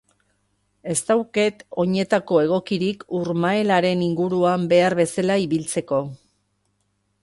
[0.93, 6.05] Ez daukat oinetako egokirik urmaelaren inguruan behar bezala ibiltzeko.